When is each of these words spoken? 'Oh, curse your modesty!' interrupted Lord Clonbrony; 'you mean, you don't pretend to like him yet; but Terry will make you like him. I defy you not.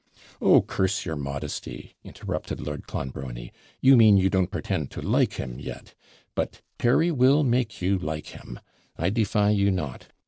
'Oh, 0.41 0.63
curse 0.63 1.05
your 1.05 1.15
modesty!' 1.15 1.95
interrupted 2.03 2.59
Lord 2.59 2.87
Clonbrony; 2.87 3.51
'you 3.81 3.95
mean, 3.95 4.17
you 4.17 4.31
don't 4.31 4.49
pretend 4.49 4.89
to 4.89 4.99
like 4.99 5.33
him 5.33 5.59
yet; 5.59 5.93
but 6.33 6.63
Terry 6.79 7.11
will 7.11 7.43
make 7.43 7.83
you 7.83 7.99
like 7.99 8.29
him. 8.35 8.59
I 8.97 9.11
defy 9.11 9.51
you 9.51 9.69
not. 9.69 10.07